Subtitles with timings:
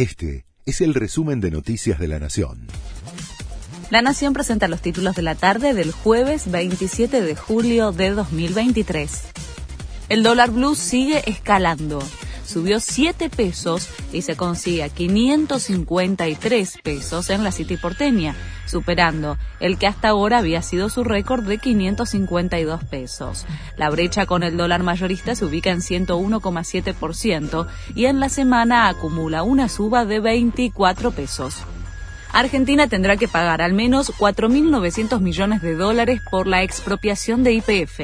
[0.00, 2.68] Este es el resumen de Noticias de la Nación.
[3.90, 9.24] La Nación presenta los títulos de la tarde del jueves 27 de julio de 2023.
[10.08, 12.02] El dólar blue sigue escalando
[12.50, 18.34] subió 7 pesos y se consigue a 553 pesos en la City porteña,
[18.66, 23.46] superando el que hasta ahora había sido su récord de 552 pesos.
[23.76, 29.42] La brecha con el dólar mayorista se ubica en 101,7% y en la semana acumula
[29.44, 31.64] una suba de 24 pesos.
[32.32, 38.00] Argentina tendrá que pagar al menos 4.900 millones de dólares por la expropiación de IPF.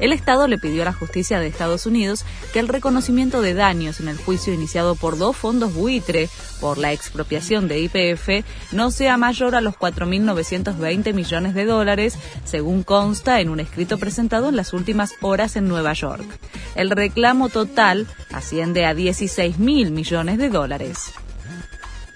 [0.00, 4.00] El Estado le pidió a la justicia de Estados Unidos que el reconocimiento de daños
[4.00, 6.28] en el juicio iniciado por dos fondos buitre
[6.60, 12.82] por la expropiación de IPF no sea mayor a los 4.920 millones de dólares, según
[12.82, 16.24] consta en un escrito presentado en las últimas horas en Nueva York.
[16.74, 21.12] El reclamo total asciende a 16.000 millones de dólares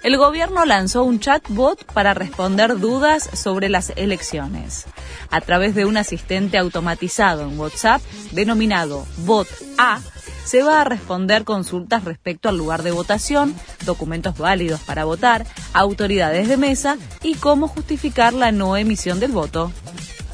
[0.05, 4.85] el gobierno lanzó un chatbot para responder dudas sobre las elecciones.
[5.31, 9.47] A través de un asistente automatizado en WhatsApp denominado Bot
[9.79, 9.99] A,
[10.43, 16.47] se va a responder consultas respecto al lugar de votación, documentos válidos para votar, autoridades
[16.49, 19.71] de mesa y cómo justificar la no emisión del voto.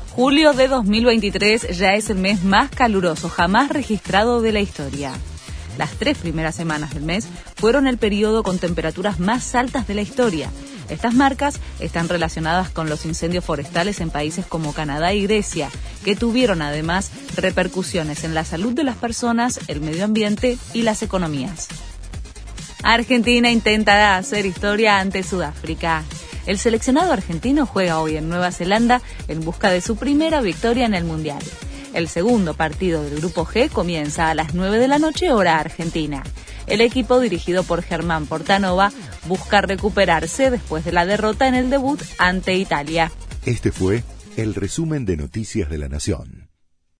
[0.09, 5.13] Julio de 2023 ya es el mes más caluroso jamás registrado de la historia.
[5.77, 10.01] Las tres primeras semanas del mes fueron el periodo con temperaturas más altas de la
[10.01, 10.49] historia.
[10.89, 15.69] Estas marcas están relacionadas con los incendios forestales en países como Canadá y Grecia,
[16.03, 21.01] que tuvieron además repercusiones en la salud de las personas, el medio ambiente y las
[21.01, 21.69] economías.
[22.83, 26.03] Argentina intenta hacer historia ante Sudáfrica.
[26.45, 30.95] El seleccionado argentino juega hoy en Nueva Zelanda en busca de su primera victoria en
[30.95, 31.41] el Mundial.
[31.93, 36.23] El segundo partido del Grupo G comienza a las 9 de la noche hora argentina.
[36.67, 38.91] El equipo dirigido por Germán Portanova
[39.25, 43.11] busca recuperarse después de la derrota en el debut ante Italia.
[43.45, 44.03] Este fue
[44.37, 46.40] el resumen de Noticias de la Nación.